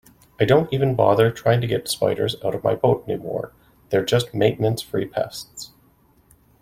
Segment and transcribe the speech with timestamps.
[0.39, 3.53] I don't even bother trying to get spiders out of my boat anymore,
[3.91, 5.73] they're just maintenance-free pets.